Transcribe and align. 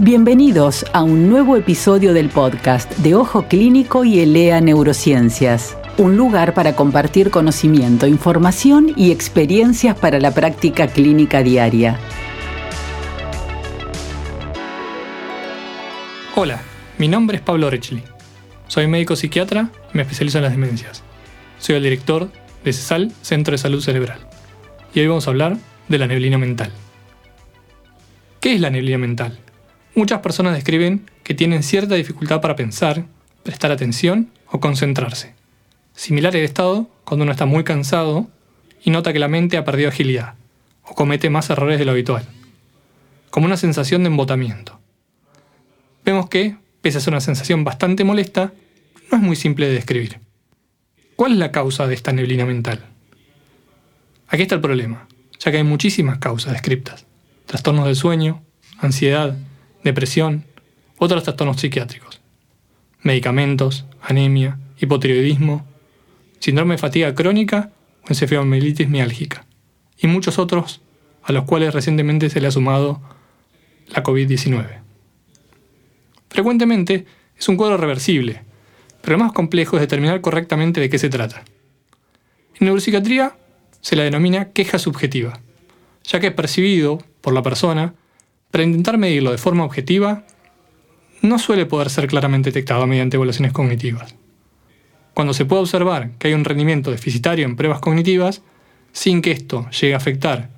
Bienvenidos 0.00 0.86
a 0.92 1.02
un 1.02 1.28
nuevo 1.28 1.56
episodio 1.56 2.14
del 2.14 2.28
podcast 2.28 2.88
de 2.98 3.16
Ojo 3.16 3.48
Clínico 3.48 4.04
y 4.04 4.20
ELEA 4.20 4.60
Neurociencias, 4.60 5.76
un 5.96 6.16
lugar 6.16 6.54
para 6.54 6.76
compartir 6.76 7.32
conocimiento, 7.32 8.06
información 8.06 8.92
y 8.94 9.10
experiencias 9.10 9.98
para 9.98 10.20
la 10.20 10.30
práctica 10.30 10.86
clínica 10.86 11.42
diaria. 11.42 11.98
Hola, 16.36 16.62
mi 16.98 17.08
nombre 17.08 17.38
es 17.38 17.42
Pablo 17.42 17.68
Richley. 17.68 18.04
Soy 18.68 18.86
médico 18.86 19.16
psiquiatra 19.16 19.72
me 19.92 20.02
especializo 20.02 20.38
en 20.38 20.44
las 20.44 20.52
demencias. 20.52 21.02
Soy 21.58 21.74
el 21.74 21.82
director 21.82 22.30
de 22.62 22.72
CESAL, 22.72 23.10
Centro 23.22 23.50
de 23.50 23.58
Salud 23.58 23.80
Cerebral. 23.80 24.20
Y 24.94 25.00
hoy 25.00 25.08
vamos 25.08 25.26
a 25.26 25.30
hablar 25.30 25.56
de 25.88 25.98
la 25.98 26.06
neblina 26.06 26.38
mental. 26.38 26.70
¿Qué 28.38 28.54
es 28.54 28.60
la 28.60 28.70
neblina 28.70 28.98
mental? 28.98 29.40
Muchas 29.98 30.20
personas 30.20 30.54
describen 30.54 31.10
que 31.24 31.34
tienen 31.34 31.64
cierta 31.64 31.96
dificultad 31.96 32.40
para 32.40 32.54
pensar, 32.54 33.04
prestar 33.42 33.72
atención 33.72 34.30
o 34.46 34.60
concentrarse. 34.60 35.34
Similar 35.92 36.36
el 36.36 36.44
estado 36.44 36.88
cuando 37.02 37.24
uno 37.24 37.32
está 37.32 37.46
muy 37.46 37.64
cansado 37.64 38.28
y 38.80 38.90
nota 38.92 39.12
que 39.12 39.18
la 39.18 39.26
mente 39.26 39.56
ha 39.56 39.64
perdido 39.64 39.88
agilidad 39.88 40.34
o 40.84 40.94
comete 40.94 41.30
más 41.30 41.50
errores 41.50 41.80
de 41.80 41.84
lo 41.84 41.90
habitual. 41.90 42.28
Como 43.30 43.46
una 43.46 43.56
sensación 43.56 44.04
de 44.04 44.06
embotamiento. 44.06 44.78
Vemos 46.04 46.28
que, 46.28 46.54
pese 46.80 46.98
a 46.98 47.00
ser 47.00 47.12
una 47.12 47.20
sensación 47.20 47.64
bastante 47.64 48.04
molesta, 48.04 48.52
no 49.10 49.18
es 49.18 49.24
muy 49.24 49.34
simple 49.34 49.66
de 49.66 49.74
describir. 49.74 50.20
¿Cuál 51.16 51.32
es 51.32 51.38
la 51.38 51.50
causa 51.50 51.88
de 51.88 51.96
esta 51.96 52.12
neblina 52.12 52.46
mental? 52.46 52.86
Aquí 54.28 54.42
está 54.42 54.54
el 54.54 54.60
problema, 54.60 55.08
ya 55.40 55.50
que 55.50 55.56
hay 55.56 55.64
muchísimas 55.64 56.18
causas 56.18 56.52
descriptas. 56.52 57.04
Trastornos 57.46 57.86
del 57.86 57.96
sueño, 57.96 58.44
ansiedad, 58.78 59.36
depresión, 59.84 60.44
otros 60.98 61.22
trastornos 61.22 61.60
psiquiátricos, 61.60 62.20
medicamentos, 63.02 63.86
anemia, 64.02 64.58
hipotiroidismo, 64.78 65.66
síndrome 66.40 66.74
de 66.74 66.78
fatiga 66.78 67.14
crónica 67.14 67.70
o 68.04 68.08
encefalomelitis 68.08 68.88
miálgica, 68.88 69.46
y 69.96 70.06
muchos 70.06 70.38
otros 70.38 70.80
a 71.22 71.32
los 71.32 71.44
cuales 71.44 71.74
recientemente 71.74 72.30
se 72.30 72.40
le 72.40 72.48
ha 72.48 72.50
sumado 72.50 73.00
la 73.88 74.02
COVID-19. 74.02 74.80
Frecuentemente 76.30 77.06
es 77.36 77.48
un 77.48 77.56
cuadro 77.56 77.76
reversible, 77.76 78.42
pero 79.00 79.16
lo 79.16 79.24
más 79.24 79.32
complejo 79.32 79.76
es 79.76 79.80
determinar 79.80 80.20
correctamente 80.20 80.80
de 80.80 80.90
qué 80.90 80.98
se 80.98 81.08
trata. 81.08 81.44
En 82.54 82.66
neuropsiquiatría 82.66 83.36
se 83.80 83.96
la 83.96 84.02
denomina 84.02 84.50
queja 84.52 84.78
subjetiva, 84.78 85.40
ya 86.04 86.20
que 86.20 86.28
es 86.28 86.32
percibido 86.32 86.98
por 87.20 87.32
la 87.32 87.42
persona 87.42 87.94
para 88.50 88.64
intentar 88.64 88.98
medirlo 88.98 89.30
de 89.30 89.38
forma 89.38 89.64
objetiva, 89.64 90.24
no 91.22 91.38
suele 91.38 91.66
poder 91.66 91.90
ser 91.90 92.06
claramente 92.06 92.50
detectado 92.50 92.86
mediante 92.86 93.16
evaluaciones 93.16 93.52
cognitivas. 93.52 94.14
Cuando 95.14 95.34
se 95.34 95.44
puede 95.44 95.62
observar 95.62 96.12
que 96.18 96.28
hay 96.28 96.34
un 96.34 96.44
rendimiento 96.44 96.90
deficitario 96.90 97.44
en 97.44 97.56
pruebas 97.56 97.80
cognitivas, 97.80 98.42
sin 98.92 99.20
que 99.20 99.32
esto 99.32 99.68
llegue 99.70 99.94
a 99.94 99.98
afectar 99.98 100.50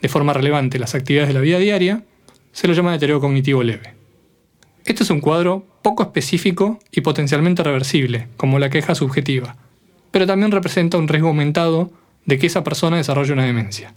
de 0.00 0.08
forma 0.08 0.32
relevante 0.32 0.78
las 0.78 0.94
actividades 0.94 1.28
de 1.28 1.34
la 1.34 1.40
vida 1.40 1.58
diaria, 1.58 2.04
se 2.52 2.68
lo 2.68 2.74
llama 2.74 2.92
deterioro 2.92 3.20
cognitivo 3.20 3.62
leve. 3.62 3.94
Este 4.84 5.02
es 5.02 5.10
un 5.10 5.20
cuadro 5.20 5.66
poco 5.82 6.02
específico 6.02 6.78
y 6.90 7.02
potencialmente 7.02 7.62
reversible, 7.62 8.28
como 8.36 8.58
la 8.58 8.70
queja 8.70 8.94
subjetiva, 8.94 9.56
pero 10.10 10.26
también 10.26 10.50
representa 10.50 10.98
un 10.98 11.08
riesgo 11.08 11.28
aumentado 11.28 11.92
de 12.24 12.38
que 12.38 12.46
esa 12.46 12.64
persona 12.64 12.96
desarrolle 12.96 13.32
una 13.32 13.44
demencia. 13.44 13.94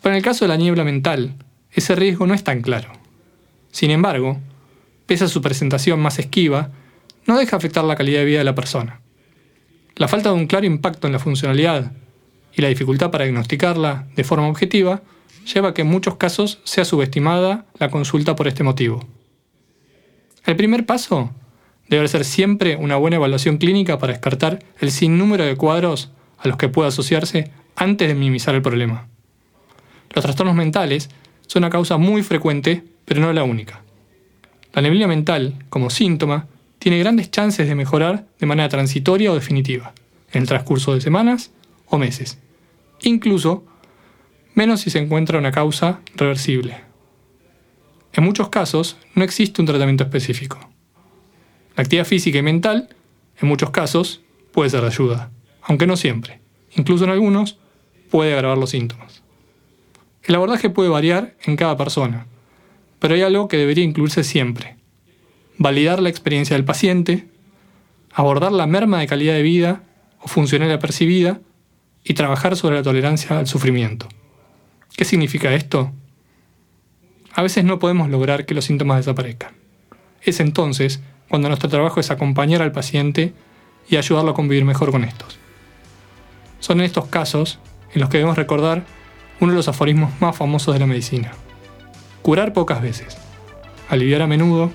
Pero 0.00 0.14
en 0.14 0.16
el 0.16 0.24
caso 0.24 0.44
de 0.44 0.48
la 0.48 0.56
niebla 0.56 0.84
mental, 0.84 1.36
ese 1.72 1.94
riesgo 1.94 2.26
no 2.26 2.34
es 2.34 2.44
tan 2.44 2.62
claro. 2.62 2.92
Sin 3.70 3.90
embargo, 3.90 4.38
pese 5.06 5.24
a 5.24 5.28
su 5.28 5.40
presentación 5.40 6.00
más 6.00 6.18
esquiva, 6.18 6.70
no 7.26 7.38
deja 7.38 7.56
afectar 7.56 7.84
la 7.84 7.96
calidad 7.96 8.20
de 8.20 8.26
vida 8.26 8.38
de 8.38 8.44
la 8.44 8.54
persona. 8.54 9.00
La 9.96 10.08
falta 10.08 10.30
de 10.30 10.36
un 10.36 10.46
claro 10.46 10.66
impacto 10.66 11.06
en 11.06 11.12
la 11.12 11.18
funcionalidad 11.18 11.92
y 12.54 12.62
la 12.62 12.68
dificultad 12.68 13.10
para 13.10 13.24
diagnosticarla 13.24 14.06
de 14.14 14.24
forma 14.24 14.48
objetiva 14.48 15.02
lleva 15.52 15.70
a 15.70 15.74
que 15.74 15.82
en 15.82 15.88
muchos 15.88 16.16
casos 16.16 16.60
sea 16.64 16.84
subestimada 16.84 17.66
la 17.78 17.90
consulta 17.90 18.36
por 18.36 18.48
este 18.48 18.64
motivo. 18.64 19.06
El 20.44 20.56
primer 20.56 20.86
paso 20.86 21.30
debe 21.88 22.08
ser 22.08 22.24
siempre 22.24 22.76
una 22.76 22.96
buena 22.96 23.16
evaluación 23.16 23.58
clínica 23.58 23.98
para 23.98 24.12
descartar 24.12 24.60
el 24.80 24.90
sinnúmero 24.90 25.44
de 25.44 25.56
cuadros 25.56 26.10
a 26.38 26.48
los 26.48 26.56
que 26.56 26.68
pueda 26.68 26.88
asociarse 26.88 27.50
antes 27.76 28.08
de 28.08 28.14
minimizar 28.14 28.54
el 28.54 28.62
problema. 28.62 29.08
Los 30.14 30.24
trastornos 30.24 30.54
mentales 30.54 31.10
son 31.52 31.64
una 31.64 31.70
causa 31.70 31.98
muy 31.98 32.22
frecuente, 32.22 32.82
pero 33.04 33.20
no 33.20 33.30
la 33.30 33.44
única. 33.44 33.82
La 34.72 34.80
neblina 34.80 35.06
mental, 35.06 35.66
como 35.68 35.90
síntoma, 35.90 36.46
tiene 36.78 36.98
grandes 36.98 37.30
chances 37.30 37.68
de 37.68 37.74
mejorar 37.74 38.26
de 38.40 38.46
manera 38.46 38.70
transitoria 38.70 39.30
o 39.30 39.34
definitiva, 39.34 39.92
en 40.32 40.40
el 40.40 40.48
transcurso 40.48 40.94
de 40.94 41.02
semanas 41.02 41.52
o 41.84 41.98
meses. 41.98 42.38
Incluso 43.02 43.66
menos 44.54 44.80
si 44.80 44.88
se 44.88 44.98
encuentra 44.98 45.38
una 45.38 45.52
causa 45.52 46.00
reversible. 46.14 46.80
En 48.14 48.24
muchos 48.24 48.48
casos 48.48 48.96
no 49.14 49.22
existe 49.22 49.60
un 49.60 49.66
tratamiento 49.66 50.04
específico. 50.04 50.58
La 51.76 51.82
actividad 51.82 52.06
física 52.06 52.38
y 52.38 52.42
mental, 52.42 52.88
en 53.38 53.46
muchos 53.46 53.68
casos, 53.68 54.22
puede 54.52 54.70
ser 54.70 54.80
de 54.80 54.86
ayuda, 54.86 55.30
aunque 55.60 55.86
no 55.86 55.98
siempre. 55.98 56.40
Incluso 56.78 57.04
en 57.04 57.10
algunos 57.10 57.58
puede 58.10 58.32
agravar 58.32 58.56
los 58.56 58.70
síntomas. 58.70 59.21
El 60.24 60.34
abordaje 60.36 60.70
puede 60.70 60.88
variar 60.88 61.34
en 61.44 61.56
cada 61.56 61.76
persona, 61.76 62.26
pero 62.98 63.14
hay 63.14 63.22
algo 63.22 63.48
que 63.48 63.56
debería 63.56 63.84
incluirse 63.84 64.22
siempre. 64.22 64.76
Validar 65.58 66.00
la 66.00 66.08
experiencia 66.08 66.56
del 66.56 66.64
paciente, 66.64 67.28
abordar 68.12 68.52
la 68.52 68.66
merma 68.66 69.00
de 69.00 69.06
calidad 69.06 69.34
de 69.34 69.42
vida 69.42 69.82
o 70.20 70.28
funcionalidad 70.28 70.80
percibida 70.80 71.40
y 72.04 72.14
trabajar 72.14 72.56
sobre 72.56 72.76
la 72.76 72.82
tolerancia 72.82 73.38
al 73.38 73.46
sufrimiento. 73.46 74.08
¿Qué 74.96 75.04
significa 75.04 75.52
esto? 75.54 75.92
A 77.34 77.42
veces 77.42 77.64
no 77.64 77.78
podemos 77.78 78.08
lograr 78.10 78.46
que 78.46 78.54
los 78.54 78.64
síntomas 78.64 78.98
desaparezcan. 78.98 79.54
Es 80.22 80.38
entonces 80.38 81.00
cuando 81.28 81.48
nuestro 81.48 81.68
trabajo 81.68 81.98
es 81.98 82.10
acompañar 82.10 82.62
al 82.62 82.72
paciente 82.72 83.32
y 83.88 83.96
ayudarlo 83.96 84.32
a 84.32 84.34
convivir 84.34 84.64
mejor 84.64 84.92
con 84.92 85.02
estos. 85.02 85.38
Son 86.60 86.78
en 86.78 86.86
estos 86.86 87.06
casos 87.06 87.58
en 87.94 88.00
los 88.00 88.10
que 88.10 88.18
debemos 88.18 88.36
recordar 88.36 88.84
uno 89.40 89.52
de 89.52 89.56
los 89.56 89.68
aforismos 89.68 90.10
más 90.20 90.36
famosos 90.36 90.74
de 90.74 90.80
la 90.80 90.86
medicina. 90.86 91.32
Curar 92.22 92.52
pocas 92.52 92.80
veces, 92.80 93.16
aliviar 93.88 94.22
a 94.22 94.26
menudo, 94.26 94.70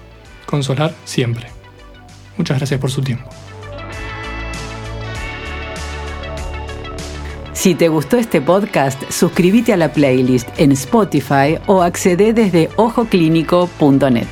consolar 0.45 0.93
siempre. 1.05 1.47
Muchas 2.37 2.57
gracias 2.57 2.79
por 2.79 2.91
su 2.91 3.01
tiempo. 3.01 3.29
Si 7.53 7.73
te 7.73 7.87
gustó 7.89 8.17
este 8.17 8.39
podcast, 8.39 9.01
suscríbete 9.09 9.73
a 9.73 9.77
la 9.77 9.91
playlist 9.91 10.47
en 10.57 10.71
Spotify 10.73 11.57
o 11.65 11.81
accede 11.81 12.31
desde 12.31 12.69
ojoclínico.net. 12.75 14.27